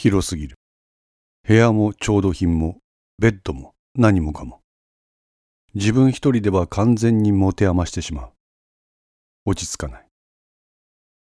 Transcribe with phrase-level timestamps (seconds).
[0.00, 0.54] 広すぎる。
[1.44, 2.78] 部屋も調度品も
[3.18, 4.60] ベッドも何もかも。
[5.74, 8.30] 自分一人では完全に持て余してしまう。
[9.44, 10.06] 落ち着かない。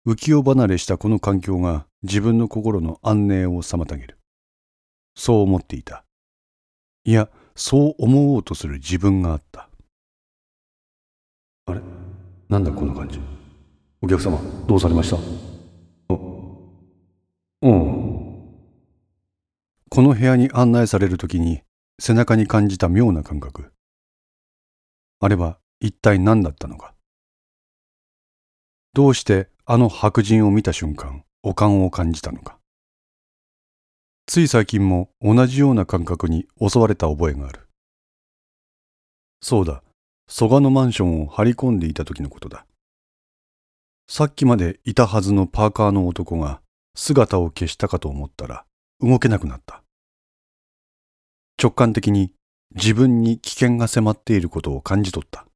[0.07, 4.19] 浮世離れしたこの環境が自分の心の安寧を妨げる。
[5.17, 6.05] そう思っていた。
[7.05, 9.71] いや、そう思おうとする自分があった。
[11.69, 11.81] あれ？
[12.51, 13.19] なんだこの感じ？
[14.03, 15.17] お客様、どうされました？
[15.17, 16.19] あ
[17.63, 17.98] うん。
[19.91, 21.63] この部屋に案内されるときに
[21.99, 23.73] 背中に感じた妙な感覚。
[25.21, 26.95] あれは一体何だったのか。
[28.93, 32.59] どうしてあの白人を見た瞬間、悪感を感じたのか。
[34.27, 37.67] つい最近も同じような感覚に襲われた覚えがある。
[39.41, 39.83] そうだ、
[40.29, 42.67] 蘇我のマンションを張り込んでいた時のことだ。
[44.07, 46.61] さっきまでいたはずのパーカーの男が
[46.95, 48.65] 姿を消したかと思ったら
[49.01, 49.83] 動けなくなった。
[51.61, 52.33] 直感的に
[52.75, 55.47] 自分に危険が迫っていることを感じ取った。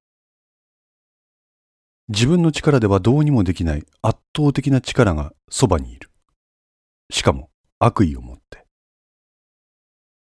[2.09, 6.11] 自分の力ではどうにもできない圧倒的な力がそばにいる。
[7.11, 8.67] しかも悪意を持って。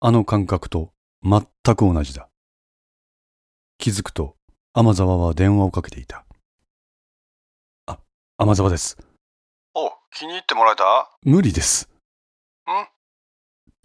[0.01, 0.93] あの感覚と
[1.23, 1.43] 全
[1.77, 2.29] く同じだ。
[3.79, 4.37] 気づくと
[4.73, 6.25] 天沢は電話をかけていた。
[8.37, 8.99] 天沢です。
[9.75, 11.11] お気に入ってもらえた？
[11.23, 11.89] 無理です。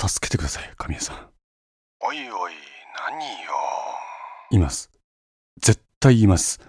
[0.06, 1.18] ん助けてください、神谷さん。
[2.02, 2.54] おいおい、
[3.10, 3.52] 何よ？
[4.52, 4.90] います。
[5.60, 6.60] 絶対います。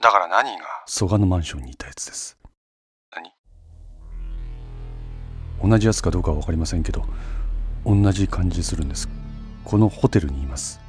[0.00, 0.64] だから何が？
[0.86, 2.36] 蘇我のマンションにいたやつです。
[3.12, 3.30] 何？
[5.70, 7.04] 同じやつかどうかは分かりませんけど、
[7.86, 9.08] 同じ感じするんです。
[9.64, 10.80] このホテルにいます。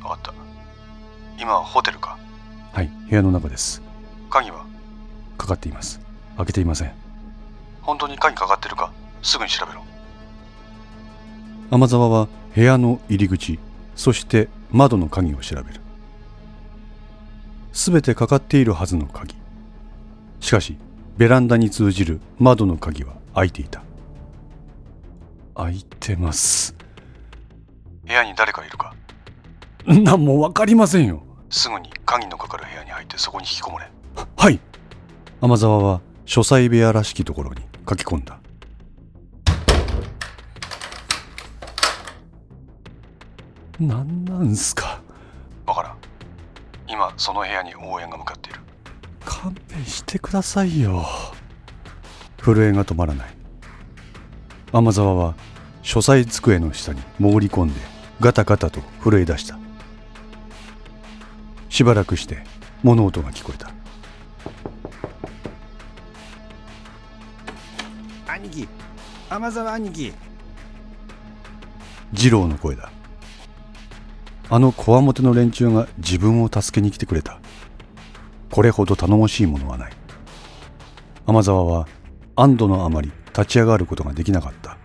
[0.00, 0.32] 分かった。
[1.38, 2.18] 今はホテルか？
[2.72, 3.82] はい、部屋の中です。
[4.30, 4.66] 鍵は？
[5.36, 6.00] かかっています
[6.36, 6.92] 開けていません
[7.80, 8.92] 本当に鍵かかってるか？
[9.22, 9.84] すぐに調べろ
[11.70, 13.58] 天沢は部屋の入り口
[13.94, 15.80] そして窓の鍵を調べる。
[17.72, 19.34] すべてかかっているはずの鍵。
[20.40, 20.78] しかし
[21.16, 23.82] ベランダに通じる窓の鍵は開いていた。
[25.54, 26.74] 開いてます。
[28.06, 28.94] 部屋に誰かいるか？
[29.86, 31.22] 何も分かりませんよ。
[31.50, 33.86] すぐに鍵のかかる部屋に入ってそこに引きこもれ。
[34.36, 34.60] はい。
[35.40, 38.37] 天沢は書斎部屋らしきところに書き込んだ
[43.80, 45.00] 何なんすか？
[45.66, 45.96] わからん。
[46.88, 48.60] 今その部屋に応援が向かっている。
[49.24, 51.04] 勘弁してくださいよ。
[52.42, 53.28] 震えが止まらない。
[54.72, 55.34] 天沢は
[55.82, 57.80] 書斎机の下に潜り込んで
[58.20, 59.58] ガタガタと震え出した。
[61.68, 62.42] しばらくして
[62.82, 63.70] 物音が聞こえた。
[68.32, 68.68] 兄貴。
[69.30, 70.12] 天沢兄貴。
[72.12, 72.90] 二郎の声だ
[74.50, 77.38] あのこわもての連中が自分を助けに来てくれた。
[78.50, 79.92] これほど頼もしいものはない。
[81.26, 81.86] 天沢は
[82.34, 84.78] 安堵のあまり立ち上がることができなかった。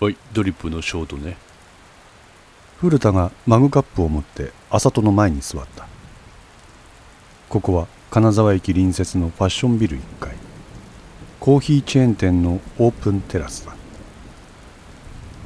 [0.00, 1.36] はいドリップのショートね。
[2.80, 5.86] 古田がマグカップを持って麻人の前に座った
[7.48, 10.34] ここは金沢駅隣接のファッションビル1階。
[11.38, 13.76] コーヒーチェーン店のオープンテラスだ。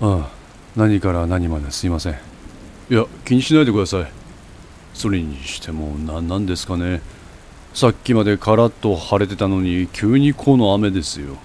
[0.00, 0.30] ああ
[0.76, 2.12] 何から何まですいません。
[2.90, 4.12] いや気にしないでください。
[4.94, 7.02] それにしても何なんですかね。
[7.74, 11.36] さっきまでカラッと晴れてたのに急にこの雨ですよ。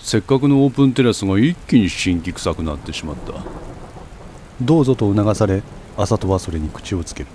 [0.00, 3.32] せっかくのオープンテラスが一気に神気臭くなってしまった。
[4.60, 5.62] どうぞと促され
[5.96, 7.28] 麻人はそれに口をつける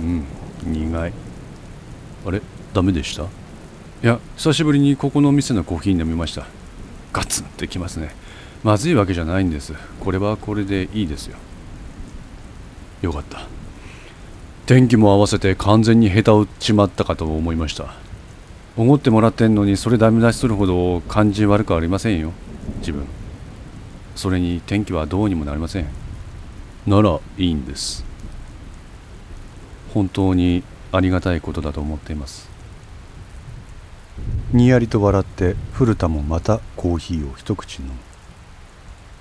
[0.00, 0.24] うん。
[0.64, 1.12] 苦い。
[2.26, 2.42] あれ？
[2.72, 3.24] ダメでした？
[3.24, 3.26] い
[4.02, 6.46] や久しぶりにここの店のコーヒー飲みました。
[7.12, 8.14] ガツンってきますね。
[8.62, 9.74] まずいわけじゃないんです。
[10.00, 11.36] これはこれでいいですよ。
[13.02, 13.46] よかった。
[14.66, 17.94] 天気も合わせて完全に下手打っちまったかと思いました。
[18.76, 22.32] おごってもらってんのにそれダメ出しするほど感じ悪くありませんよ。
[22.78, 23.04] 自分。
[24.14, 25.86] それに天気はどうにもなりません。
[26.86, 28.04] ならいいんです。
[29.92, 32.48] 本当にありがたいことだと思っています。
[34.52, 37.94] にやりと笑って古田もまたコーヒーを一口飲む。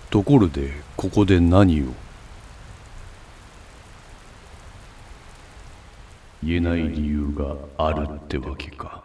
[0.09, 1.93] ところでここで何を？
[6.43, 9.03] 言えない理由があるってわけか。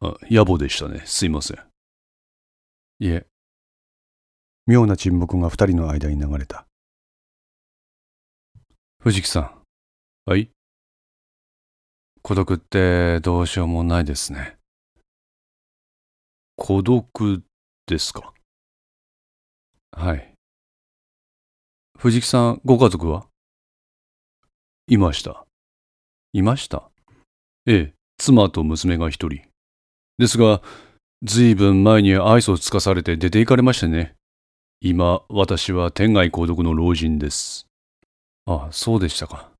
[0.00, 1.02] あ野暮でしたね。
[1.04, 1.58] すいません。
[3.00, 3.26] いえ。
[4.66, 6.66] 妙な沈黙が二人の間に流れた。
[9.00, 9.61] 藤木さん。
[10.24, 10.50] はい
[12.22, 14.56] 孤独ってどうしようもないですね。
[16.54, 17.42] 孤独
[17.88, 18.32] ですか？
[19.90, 20.32] はい。
[21.98, 23.26] 藤木さん、ご家族は？
[24.86, 25.44] いました。
[26.32, 26.88] いました？
[27.66, 29.42] ええ、妻と娘が一人。
[30.18, 30.62] ですが、
[31.24, 34.14] ずいぶん前に愛想をつかされて出て行かれましてね。
[34.80, 37.66] 今、私は天涯孤独の老人です。
[38.46, 39.51] あ、そうでしたか。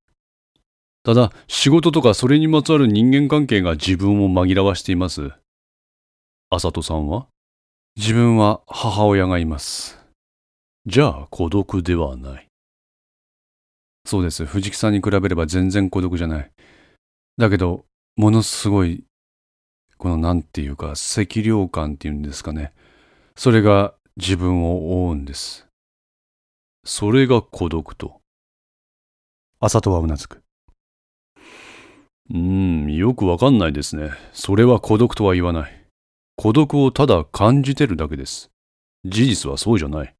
[1.04, 5.32] ただ、仕事とかそれにまつわる人間関係が自分を紛らわしています。
[6.50, 7.26] あさとさんは？
[7.96, 9.99] 自分は母親がいます。
[10.87, 12.46] じゃあ、孤独ではない。
[14.04, 14.44] そうです。
[14.46, 16.50] 藤木さんに比べれば全然孤独じゃない。
[17.37, 17.84] だけど、
[18.16, 19.04] ものすごい、
[19.96, 22.72] このなんていうか、赤涼感っていうんですかね。
[23.37, 25.66] それが自分を覆うんです。
[26.84, 28.20] それが孤独と。
[29.60, 30.41] 朝とはうなずく。
[32.30, 32.38] うー
[32.86, 34.10] ん、よくわかんないですね。
[34.32, 35.84] それは孤独とは言わない。
[36.36, 38.50] 孤独をただ感じてるだけです。
[39.04, 40.14] 事実はそうじゃない。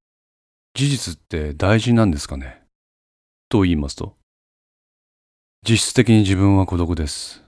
[0.75, 2.62] 事実って大事なんですかね
[3.50, 4.16] と言いますと
[5.69, 7.44] 実質的に自分は孤独です。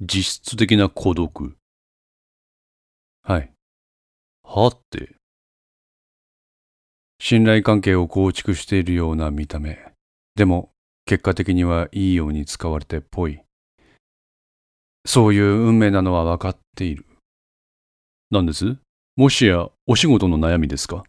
[0.00, 1.56] 実質的な孤独。
[3.22, 3.52] はい。
[4.42, 5.14] はって。
[7.20, 9.78] 信頼関係を構築しているような見た目。
[10.34, 10.70] でも、
[11.04, 13.40] 結果的にはいいように使われてぽい。
[15.08, 17.06] そういう運命なのは分かっている。
[18.30, 18.76] なんです？
[19.16, 21.02] もしやお仕事の悩みですか？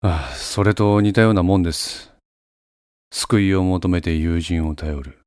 [0.00, 2.12] ああ、それと似たようなもんです。
[3.12, 5.20] 救いを求めて友人を頼る。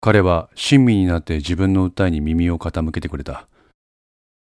[0.00, 3.46] 彼は親身になって自分の訴えに耳を傾けてくれた。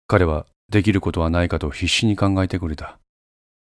[0.06, 2.99] 彼はできることはないかと必死に考えてくれた。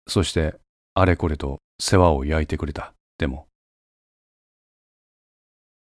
[0.05, 0.55] そして、
[0.95, 2.91] あれこれと世話を焼いてくれた。
[3.17, 3.47] でも。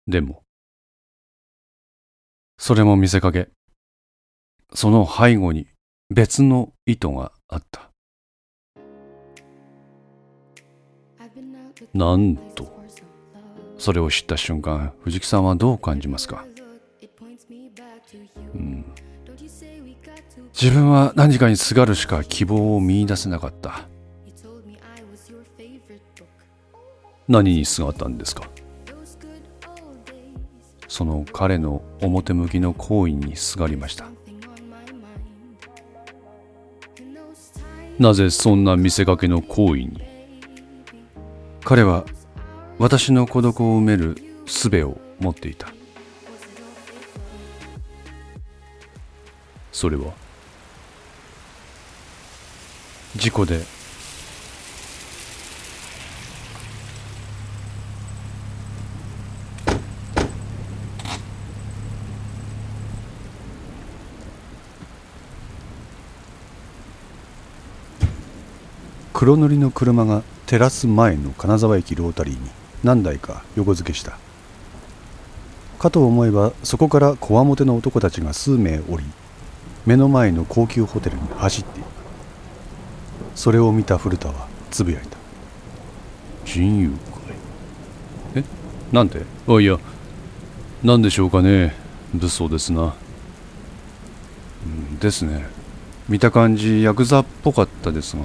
[0.06, 0.42] でも。
[2.58, 3.48] それも見せかけ。
[4.74, 5.68] その背後に
[6.10, 7.90] 別の意図があった。
[11.94, 12.70] なんと、
[13.78, 16.44] それを知った瞬間、藤木さんはどう感じますか、
[18.54, 18.84] うん、
[20.60, 23.88] 自分は何かにすがるしか希望を見出せなかった。
[27.28, 28.50] 何にすがったんですか？
[30.88, 34.06] その彼の表向きの行為にすがりました。
[37.98, 40.02] なぜそんな見せかけの行為に
[41.64, 42.04] 彼は
[42.78, 45.68] 私の孤独を埋める術を持っていた。
[49.72, 50.12] それは
[53.14, 53.60] 事故で
[69.18, 72.50] 黒塗りの車が照らす前の金沢駅ロータリーに
[72.84, 74.16] 何台か横付けした。
[75.80, 79.04] かと思えばそこからこわもての男たちが数名降り
[79.86, 81.86] 目の前の高級ホテルに走っていく。
[83.34, 85.18] それを見た古田はつぶやいた。
[86.44, 86.92] 人友会
[88.36, 88.44] え？
[88.92, 89.22] なんて？
[89.48, 89.80] あいや。
[90.84, 91.74] なんでしょうかね。
[92.14, 92.94] 物騒ですな、
[94.64, 95.44] うん、ですね。
[96.08, 98.22] 見た感じヤクザっぽかったですが。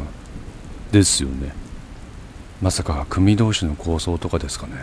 [0.93, 1.51] ですよね。
[2.61, 4.73] まさか組同士の抗争とかですかね。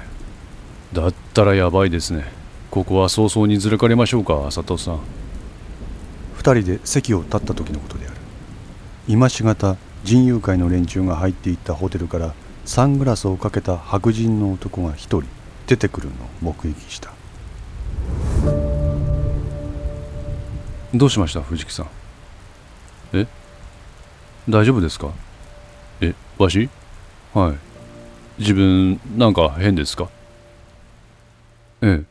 [0.93, 2.25] だったらやばいですね。
[2.69, 4.99] ここは早々にずれかれましょうか佐藤さん。
[6.35, 8.17] 二人で席を立った時のことである。
[9.07, 15.25] 今しがた人友会の連中が入っていったホテルからサングラスをかけた白人の男が一人
[15.69, 16.15] 出てくるの
[16.51, 17.13] を目撃した。
[20.93, 21.89] どうしました藤木さん。
[23.13, 23.29] え？
[24.49, 25.13] 大丈夫ですか？
[26.01, 26.69] えわし？
[27.35, 27.57] はい。
[28.41, 30.09] 自分なんか変ですか？
[31.83, 32.05] ええ。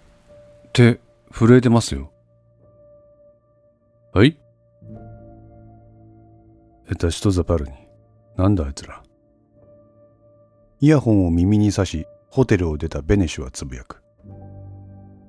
[0.73, 0.99] 手
[1.31, 2.11] 震えてますよ。
[4.13, 4.37] はい？
[6.87, 7.71] 私とザパルに。
[8.37, 9.03] なんだあいつら。
[10.81, 14.01] イヤホンを耳に刺しホテルを出たベネシュはつぶやく。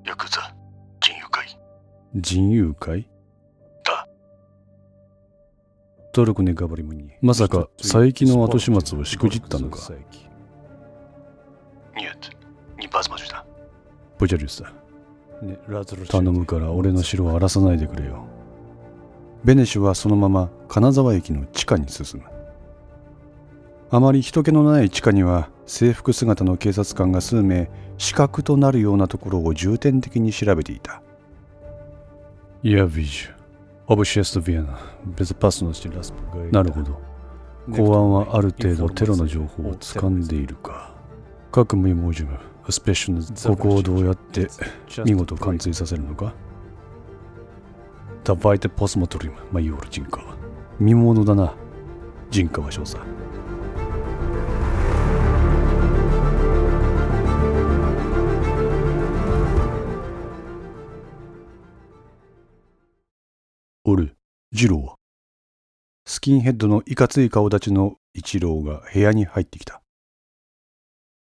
[0.07, 0.55] ヤクザ
[1.01, 1.59] 人友会。
[2.15, 3.10] 人友会？
[7.22, 9.80] まさか佐伯の後始末をしくじったのか
[11.96, 12.08] Нет,
[12.78, 13.44] не возможно.
[14.18, 14.72] ポジャリウスだ
[16.08, 18.26] 頼むから俺の城を荒らさないでくれよ
[19.44, 22.26] ベネシュはそのまま金沢駅の地下に進む
[23.92, 31.02] あまり人気のない地下には制服姿の警察官が数名死角となるようなところを重点的に調べていた
[32.64, 33.30] Я вижу.
[33.90, 34.78] Оба шеста Вена.
[35.06, 36.14] Безопасности раз
[36.52, 37.00] なるほど。
[37.72, 40.94] 公安はある程度テロの情報を掴んでいるか。
[41.52, 42.38] 各無毛事務、
[42.70, 44.50] スペシャルここをどうやって
[45.06, 46.34] 見事貫通させるのか
[48.24, 50.36] Давайте посмотрим, майор Джинкова.
[50.80, 51.54] 見ものだな、
[52.32, 52.98] ジンカワ少佐。
[63.91, 64.15] 俺、
[64.53, 64.95] 二郎は。
[66.07, 69.83] スキンヘッドのいかつい顔立ちの一郎が部屋に入ってきた。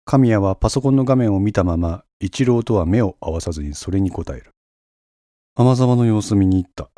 [0.03, 4.51] 神谷はパソコンの画面を見たまま、一郎とは目を合わさずにそれに答える。
[5.55, 6.89] 天沢の様子見に行った。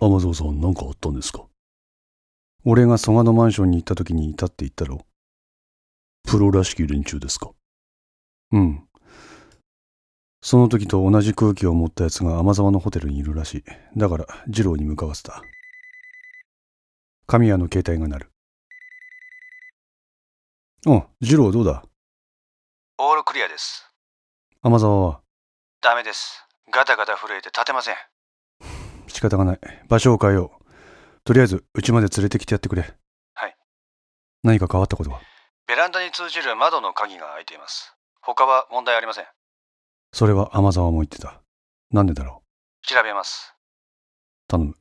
[0.00, 1.46] 天沢さん何かあったんですか？
[2.64, 5.06] 俺が蘇我のマンションに行った時にいたって言ったろ。
[6.28, 7.52] プロらしき連中ですか？
[8.52, 8.86] うん。
[10.46, 13.64] その時と同じ空気を持ったやつが天沢のホテルにいるらしい。
[13.96, 15.42] だから、二郎に向かわせた。
[17.26, 18.30] 神谷の携帯が鳴る。
[20.86, 21.82] お、二郎どうだ？
[22.98, 23.92] オールクリアです。
[24.62, 25.20] 天沢は？
[25.80, 26.46] ダメです。
[26.70, 27.94] ガタガタ震えて立てません。
[29.08, 29.60] 仕方がない。
[29.88, 30.64] 場所を変えよう。
[31.24, 32.82] とりあえず、うちまで連れてきてやってくれ。
[33.34, 33.56] はい。
[34.44, 35.18] 何か変わったことは？
[35.66, 37.96] ベランダに通じる窓の鍵が開いています。
[38.22, 39.24] 他は問題ありません。
[40.16, 41.42] それは天沢も言ってた。
[41.90, 42.42] なんでだろ
[42.80, 43.54] 調べます。
[44.48, 44.74] う頼む。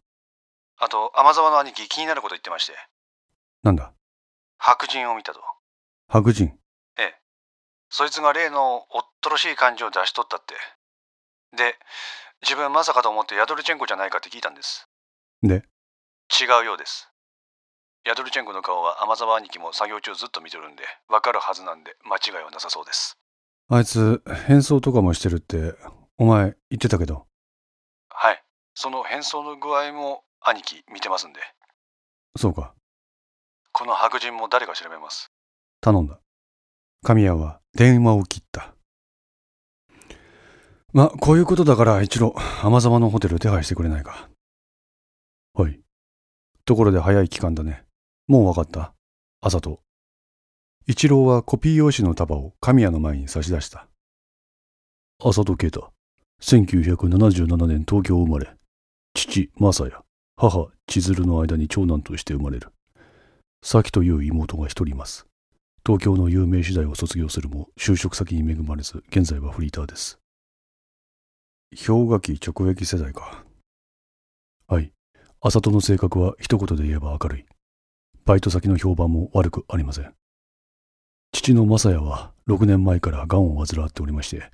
[0.77, 2.71] あと、天沢の兄貴気になること言ってまして、
[3.61, 3.91] なんだ？
[4.57, 5.41] 白人を見たと。
[6.07, 6.53] 白人？
[7.89, 10.55] そいつが例のおっとろしい感じを出しとったって。
[11.57, 11.75] で、
[12.41, 14.87] 自分まさかと思ってヤドルチェンコじゃないかって聞いたんです。
[15.43, 15.65] で、
[16.31, 17.09] 違うようです。
[18.05, 23.17] ヤドルチェンコの顔は天沢兄貴も作業中ずっと見とるんで、わかるはずなんで間違いはなさそうです。
[23.67, 25.73] あいつ、変装とかもしてるって、
[26.17, 27.25] お前言ってたけど。
[28.09, 28.43] はい。
[28.75, 31.39] その変装の具合も兄貴見てますんで、
[32.37, 32.73] そうか。
[33.71, 35.31] この白人も誰か調べます。
[35.81, 36.19] 頼んだ。
[37.03, 38.75] 神谷は電話を切った。
[40.93, 44.29] ま、こういうことだから一度、天沢のホテル手配してくれないか。
[45.53, 45.79] はい。
[46.65, 47.83] ところで早い期間だね。
[48.27, 48.93] もう分かった
[49.41, 49.81] 朝と。
[50.87, 53.87] 一郎はコピー用紙の束を神谷の前に差し出した。
[55.19, 55.91] 浅戸啓太。
[56.43, 58.55] 1977年東京生まれ。
[59.15, 59.97] 父、正也。
[60.37, 62.67] 母、千鶴の間に長男として生まれる。
[63.63, 65.25] 咲という妹が一人います。
[65.83, 70.19] 東京の有名私大を卒業するも、就職先に恵まれず、現在はフリーターです。
[71.87, 73.43] 氷河期直撃世代か。
[74.67, 74.91] はい。
[75.41, 77.45] 浅戸の性格は一言で言えば明るい。
[78.23, 80.13] バイト先の評判も悪くありません。
[81.35, 84.49] 父の正也は6年前から癌を患っておりまして、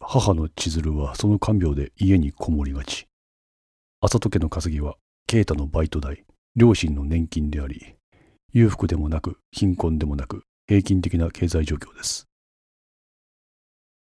[0.00, 3.06] 母の千鶴はその看病で家にこもりがち。
[4.00, 4.96] 浅戸家の稼ぎは
[5.28, 6.24] 啓太のバイト代、
[6.56, 7.94] 両親の年金であり、
[8.52, 12.26] 裕福でもなく貧困でもなく平均的な経済状況です。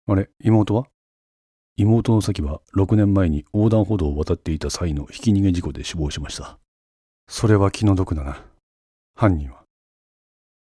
[0.06, 0.86] あれ、妹は？
[1.76, 6.58] 妹の咲は6年前に横断歩道を渡っていた際のひき逃げ事故で死亡しました。
[7.28, 8.42] それは気の毒だな。
[9.14, 9.63] 犯人は？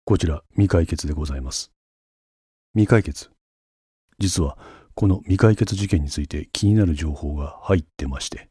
[0.07, 1.71] こちら未解決でございます。
[2.75, 3.31] 未解決。
[4.19, 4.55] 実は
[4.93, 8.47] この未解決事件について気になる情報が入ってまして。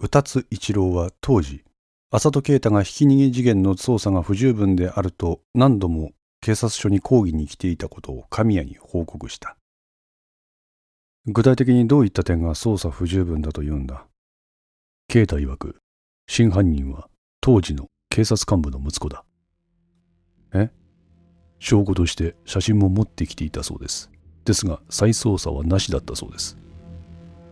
[0.00, 1.62] 宇達一郎は当時、
[2.10, 9.56] 浅戸啓太がひき逃げ事件の捜査が不十分であると何度も警察署に抗議に来ていたことを神谷に報告した。
[11.26, 14.06] 具体的にどういった点が捜査不十分だと言うんだ？
[15.06, 15.76] 啓太曰く、
[16.26, 17.08] 真犯人は
[17.40, 19.24] 当時の警察幹部の息子だ。
[20.54, 20.70] え？
[21.58, 24.10] 証拠として写真も持ってきていたそうです。
[24.44, 26.56] ですが再捜査はなしだったそうです。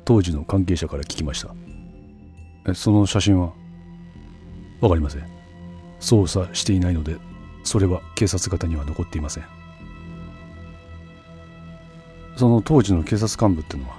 [0.05, 1.55] 当時の関係者から聞きました。
[2.69, 3.53] え、その写真は？
[4.81, 5.27] わかりません。
[6.01, 7.17] 捜査していないので、
[7.63, 9.45] それは警察方には残っていません。
[12.37, 13.97] その当時の警察幹部ってのは？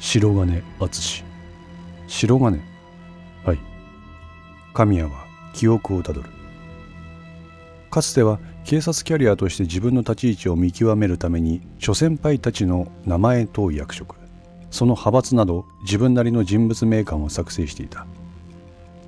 [0.00, 1.24] 白金敦。
[2.08, 2.60] 白金？
[3.44, 3.58] はい。
[4.74, 6.30] 神谷は記憶をたどる
[7.90, 14.14] かつては警察キャリアとして自分の立ち位置を見極めるために諸先輩たちの名前と役職。
[14.70, 18.06] その派閥など自分なりの人物名鑑を作成していた。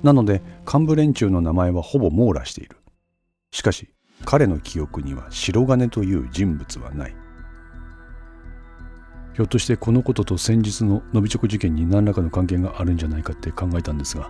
[0.03, 2.75] なので幹部連中の名前はほぼ網羅している。
[3.51, 3.89] しかし
[4.25, 7.15] 彼の記憶には白金という人物はない。
[9.33, 14.29] ひょっとしてこのことと先日の伸び直事件に何らかの関係があるんじゃないかって考えたんですが、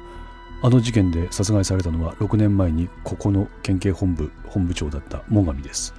[0.65, 5.93] あの事件で殺害されたのは6年前にここの県警本部本部長だった最上です。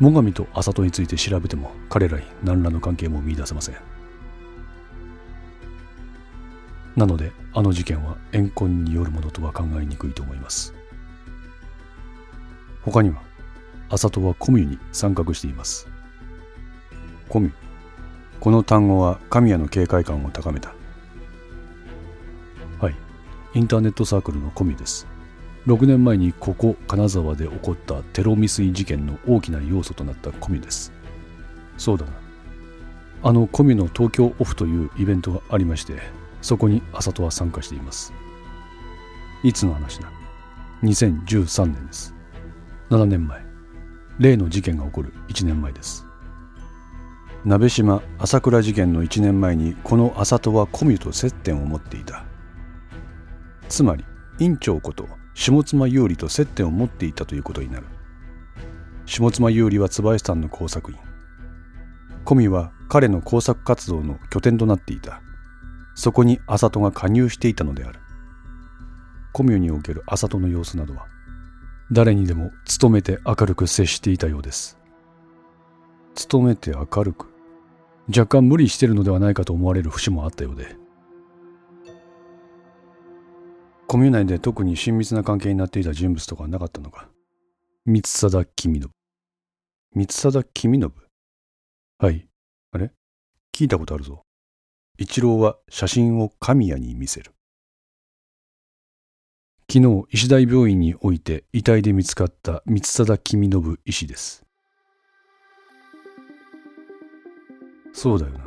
[0.00, 3.76] 最上と麻里について調べても彼らに何らの関係も見出せません。
[6.96, 10.72] なのであの事件は怨恨によるものとは考えにくいと思います。
[12.80, 13.20] 他には
[13.90, 15.86] 麻里はコミュに参画しています。
[17.28, 17.52] コミュ
[18.40, 20.75] この単語は神谷の警戒感を高めた。
[23.56, 25.06] インターネットサークルのコミです。
[25.66, 30.92] 6年前にここ金沢で起こったテロ未遂事件の大きな要素となったコミです。
[31.78, 32.12] そうだな。
[33.22, 35.94] あのコミの東京オフというイベントがありまして
[36.42, 38.12] そこに麻里は参加しています。
[39.42, 40.12] いつの話だ
[40.82, 42.14] ？2013年です。
[42.90, 43.42] 7年前。
[44.18, 46.04] 例の事件が起こる1年前です。
[47.46, 52.26] 鍋島朝倉事件の1年前にこの麻戸はコミュと接点を持っていた。
[53.68, 54.04] つまり
[54.38, 57.86] 院長こと下妻優里と接点を持っていたということになる。
[59.04, 60.98] 下妻優里は椿さんの工作員。
[62.24, 65.20] コミは彼の工作活動の拠点となっていた。
[65.94, 68.00] そこに麻戸が加入していたのである。
[69.32, 71.06] コミュにおける麻戸の様子などは
[71.92, 74.78] 誰にでも努めて明るく接していたようです。
[76.30, 77.26] 努めて明るく
[78.08, 80.76] 若干無理してるのではないかと思われる節もあったようで。
[83.88, 87.08] コミュ内で特に親密な関係になっていた人物とかはなかったのか？
[87.84, 88.90] 三貞君信
[89.94, 90.92] 三貞君信
[91.98, 92.28] はい。
[92.72, 92.90] あれ？
[93.54, 94.22] 聞いたことあるぞ。
[94.98, 97.32] 一郎は写真を神谷に見せる。
[99.70, 104.44] 昨日医師大病院において遺体で見つかった三貞君信医師です。
[107.92, 108.45] そうだよな。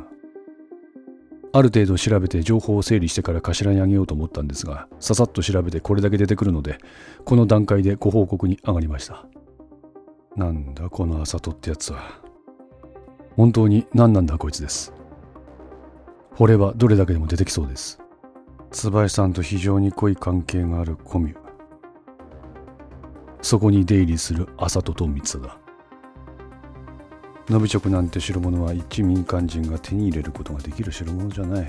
[1.52, 6.78] ある程度調べて情報を整理してから頭にあげようと思ったんですがささっと調べてこれだけ出てくるので
[7.24, 9.26] この段階でご報告に上がりました。
[10.36, 12.20] なんだこの朝とってやつは。
[13.36, 14.92] 本当に何なんだこいつです。
[16.36, 18.00] 掘ればどれだけでも出てきそうです。
[18.70, 21.36] 椿さんと非常に濃い関係があるコミュ。
[23.42, 25.59] そこに出入りする朝とと三つだ。
[27.50, 31.68] ノビチョクなんて代物は一民間人が手に入れることができる代物じゃない。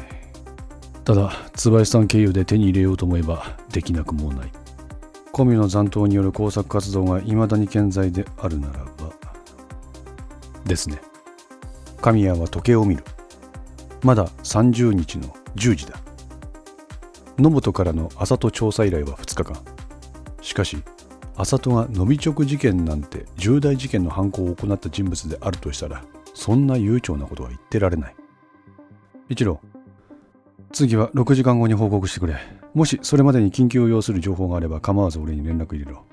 [1.03, 4.51] ただ椿さん経由で手に入れようと思えばできなくもない。
[5.31, 8.91] コミュの残党による工作活動が未だに健在であるならば。
[10.65, 11.01] ですね。
[11.99, 13.03] 神谷は時計を見る。
[14.03, 15.99] まだ30日の10時だ。
[17.39, 19.59] 野本からの朝と調査依頼は2日間。
[20.41, 20.77] しかし
[21.35, 28.15] 朝戸が伸び直事件なんて重大事件の犯行を行った人物であるとしたらそんな悠長なことは言ってられない
[29.29, 29.59] 一郎
[30.73, 32.37] 次は6時間後に報告してくれ。
[32.73, 36.05] もしそれまでに緊急を要する情報があれば構わず俺に連絡入れろ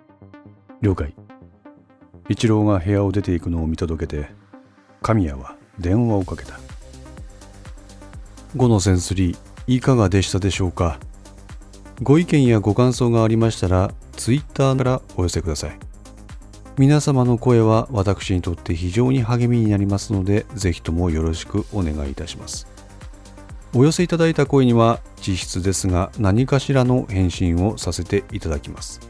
[0.83, 1.14] 了解。
[2.28, 4.28] 一郎が部屋を出ていくのを見届けて
[5.00, 6.59] 神谷は電話をかけた
[8.57, 10.98] 5のセンスリーいかがでしたでしょうか
[12.02, 15.78] ご意見やご感想がありましたらツイッターからお寄せください。
[16.76, 22.66] 皆様の声は私にとって非常に励みになりますのでぜひともよろしくお願いいたします。
[23.74, 29.00] お寄せいただいた声には実質ですが何かしらの返信をさせていただきます。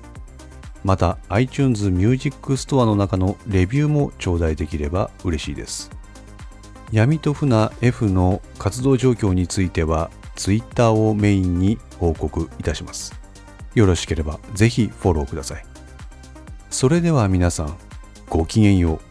[0.85, 5.91] また iTunes Music Store の中のレビューも頂戴できれば嬉しいです。
[6.93, 13.28] 闇と船 F の活動状況については Twitter をメインに報告いたします。
[13.75, 15.65] よろしければぜひフォローください。
[16.71, 17.77] それでは皆さん、
[18.29, 19.08] ごきげんよう。